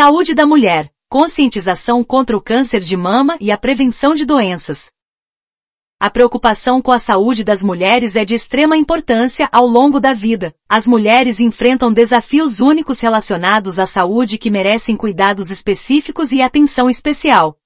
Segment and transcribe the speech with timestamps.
[0.00, 4.92] Saúde da mulher, conscientização contra o câncer de mama e a prevenção de doenças.
[5.98, 10.54] A preocupação com a saúde das mulheres é de extrema importância ao longo da vida.
[10.68, 17.58] As mulheres enfrentam desafios únicos relacionados à saúde que merecem cuidados específicos e atenção especial.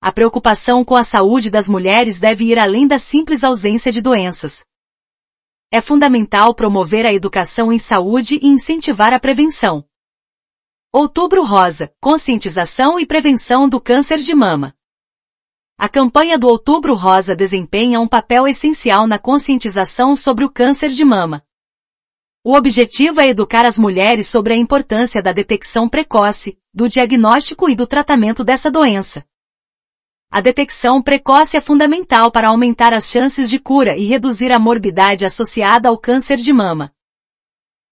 [0.00, 4.64] A preocupação com a saúde das mulheres deve ir além da simples ausência de doenças.
[5.70, 9.84] É fundamental promover a educação em saúde e incentivar a prevenção.
[10.96, 14.72] Outubro Rosa, conscientização e prevenção do câncer de mama.
[15.76, 21.04] A campanha do Outubro Rosa desempenha um papel essencial na conscientização sobre o câncer de
[21.04, 21.42] mama.
[22.44, 27.74] O objetivo é educar as mulheres sobre a importância da detecção precoce, do diagnóstico e
[27.74, 29.26] do tratamento dessa doença.
[30.30, 35.26] A detecção precoce é fundamental para aumentar as chances de cura e reduzir a morbidade
[35.26, 36.93] associada ao câncer de mama.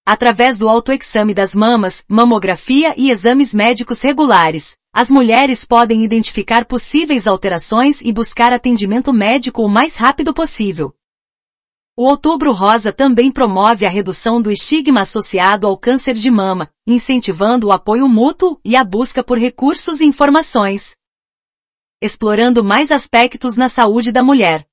[0.05, 7.27] Através do autoexame das mamas, mamografia e exames médicos regulares, as mulheres podem identificar possíveis
[7.27, 10.93] alterações e buscar atendimento médico o mais rápido possível.
[11.97, 17.69] O Outubro Rosa também promove a redução do estigma associado ao câncer de mama, incentivando
[17.69, 20.97] o apoio mútuo e a busca por recursos e informações.
[22.01, 24.67] Explorando mais aspectos na saúde da mulher.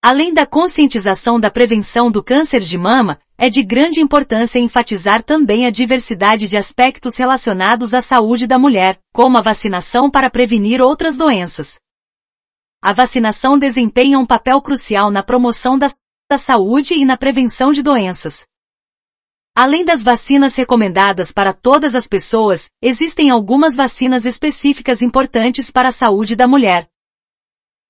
[0.00, 5.64] Além da conscientização da prevenção do câncer de mama, é de grande importância enfatizar também
[5.64, 11.16] a diversidade de aspectos relacionados à saúde da mulher, como a vacinação para prevenir outras
[11.16, 11.78] doenças.
[12.82, 15.88] A vacinação desempenha um papel crucial na promoção da,
[16.36, 18.44] saúde e na prevenção de doenças.
[19.54, 25.92] Além das vacinas recomendadas para todas as pessoas, existem algumas vacinas específicas importantes para a
[25.92, 26.88] saúde da mulher.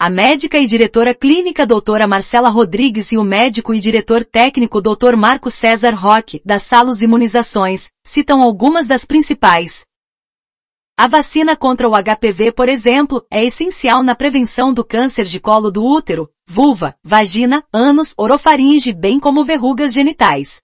[0.00, 5.16] A médica e diretora clínica doutora Marcela Rodrigues e o médico e diretor técnico Dr.
[5.16, 9.84] Marco César Roque, da Salos Imunizações, citam algumas das principais.
[10.96, 15.68] A vacina contra o HPV, por exemplo, é essencial na prevenção do câncer de colo
[15.68, 20.60] do útero, vulva, vagina, ânus, orofaringe, bem como verrugas genitais.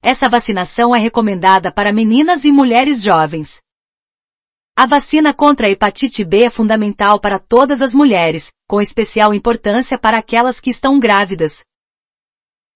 [0.00, 3.60] Essa vacinação é recomendada para meninas e mulheres jovens.
[4.80, 9.98] A vacina contra a hepatite B é fundamental para todas as mulheres, com especial importância
[9.98, 11.62] para aquelas que estão grávidas.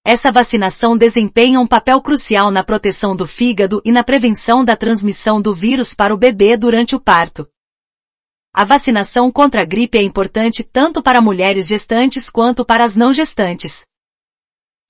[0.04, 5.40] Essa vacinação desempenha um papel crucial na proteção do fígado e na prevenção da transmissão
[5.40, 7.48] do vírus para o bebê durante o parto.
[8.52, 13.14] A vacinação contra a gripe é importante tanto para mulheres gestantes quanto para as não
[13.14, 13.82] gestantes.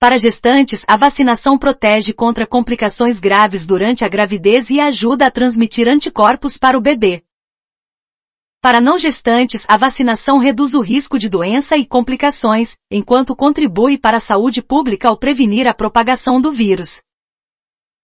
[0.04, 5.88] Para gestantes, a vacinação protege contra complicações graves durante a gravidez e ajuda a transmitir
[5.88, 7.24] anticorpos para o bebê.
[8.60, 14.18] Para não gestantes, a vacinação reduz o risco de doença e complicações, enquanto contribui para
[14.18, 17.00] a saúde pública ao prevenir a propagação do vírus.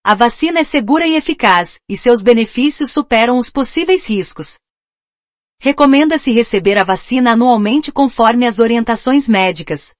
[0.03, 4.57] A vacina é segura e eficaz, e seus benefícios superam os possíveis riscos.
[5.59, 9.93] Recomenda-se receber a vacina anualmente conforme as orientações médicas.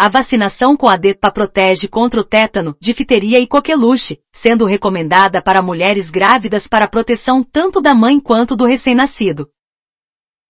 [0.00, 5.60] A vacinação com a DEPA protege contra o tétano, difteria e coqueluche, sendo recomendada para
[5.60, 9.50] mulheres grávidas para proteção tanto da mãe quanto do recém-nascido.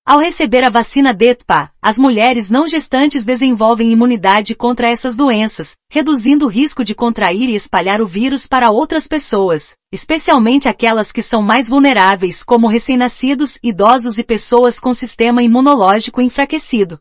[0.04, 6.44] Ao receber a vacina DEPA, as mulheres não gestantes desenvolvem imunidade contra essas doenças, reduzindo
[6.44, 11.40] o risco de contrair e espalhar o vírus para outras pessoas, especialmente aquelas que são
[11.40, 17.00] mais vulneráveis, como recém-nascidos, idosos e pessoas com sistema imunológico enfraquecido.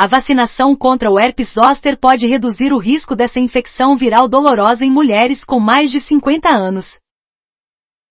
[0.00, 4.92] A vacinação contra o herpes zoster pode reduzir o risco dessa infecção viral dolorosa em
[4.92, 7.00] mulheres com mais de 50 anos.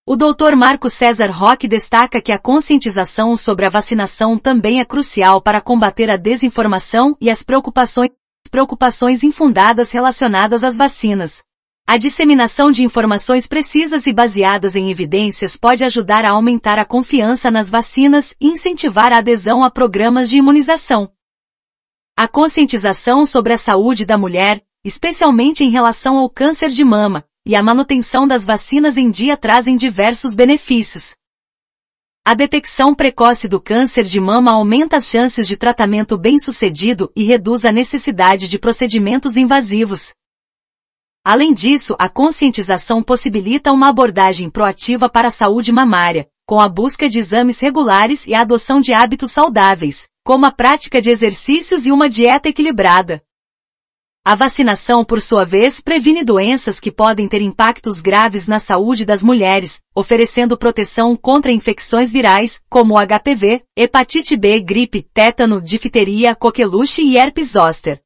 [0.06, 0.54] O Dr.
[0.54, 6.10] Marco César Roque destaca que a conscientização sobre a vacinação também é crucial para combater
[6.10, 8.10] a desinformação e as preocupações,
[8.50, 11.42] preocupações infundadas relacionadas às vacinas.
[11.86, 17.50] A disseminação de informações precisas e baseadas em evidências pode ajudar a aumentar a confiança
[17.50, 21.10] nas vacinas e incentivar a adesão a programas de imunização.
[22.20, 27.54] A conscientização sobre a saúde da mulher, especialmente em relação ao câncer de mama, e
[27.54, 31.14] a manutenção das vacinas em dia trazem diversos benefícios.
[32.26, 37.64] A detecção precoce do câncer de mama aumenta as chances de tratamento bem-sucedido e reduz
[37.64, 40.12] a necessidade de procedimentos invasivos.
[41.24, 47.08] Além disso, a conscientização possibilita uma abordagem proativa para a saúde mamária, com a busca
[47.08, 51.90] de exames regulares e a adoção de hábitos saudáveis, como a prática de exercícios e
[51.90, 53.22] uma dieta equilibrada.
[54.22, 59.24] A vacinação, por sua vez, previne doenças que podem ter impactos graves na saúde das
[59.24, 67.16] mulheres, oferecendo proteção contra infecções virais, como HPV, hepatite B, gripe, tétano, difteria, coqueluche e
[67.16, 68.02] herpes zoster.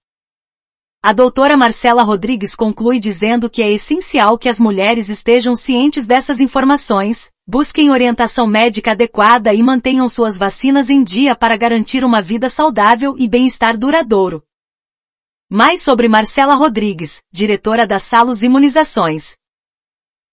[1.05, 6.41] A doutora Marcela Rodrigues conclui dizendo que é essencial que as mulheres estejam cientes dessas
[6.41, 12.49] informações, busquem orientação médica adequada e mantenham suas vacinas em dia para garantir uma vida
[12.49, 14.45] saudável e bem-estar duradouro.
[15.51, 19.37] Mais sobre Marcela Rodrigues, diretora da Salos Imunizações.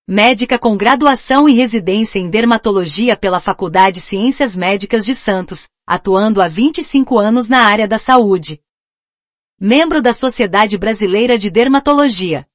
[0.08, 6.48] Médica com graduação e residência em dermatologia pela Faculdade Ciências Médicas de Santos, atuando há
[6.48, 8.62] 25 anos na área da saúde.
[9.62, 12.48] Membro da Sociedade Brasileira de Dermatologia.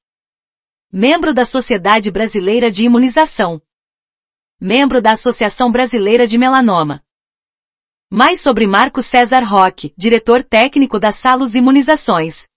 [0.90, 3.60] Membro da Sociedade Brasileira de Imunização.
[4.58, 7.04] Membro da Associação Brasileira de Melanoma.
[8.08, 12.48] Mais sobre Marco César Roque, diretor técnico da Salos Imunizações.